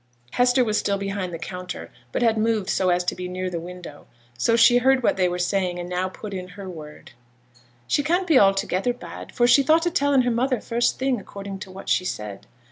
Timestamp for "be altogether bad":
8.25-9.31